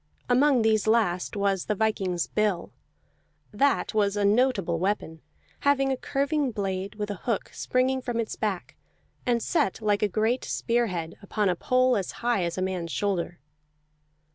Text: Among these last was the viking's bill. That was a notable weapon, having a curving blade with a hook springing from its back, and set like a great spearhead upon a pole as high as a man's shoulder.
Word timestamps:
Among 0.27 0.63
these 0.63 0.87
last 0.87 1.35
was 1.35 1.65
the 1.65 1.75
viking's 1.75 2.25
bill. 2.25 2.71
That 3.51 3.93
was 3.93 4.17
a 4.17 4.25
notable 4.25 4.79
weapon, 4.79 5.21
having 5.59 5.91
a 5.91 5.95
curving 5.95 6.49
blade 6.49 6.95
with 6.95 7.11
a 7.11 7.29
hook 7.29 7.51
springing 7.53 8.01
from 8.01 8.19
its 8.19 8.35
back, 8.35 8.75
and 9.27 9.43
set 9.43 9.79
like 9.79 10.01
a 10.01 10.07
great 10.07 10.43
spearhead 10.43 11.19
upon 11.21 11.49
a 11.49 11.55
pole 11.55 11.95
as 11.95 12.13
high 12.25 12.43
as 12.43 12.57
a 12.57 12.63
man's 12.63 12.91
shoulder. 12.91 13.37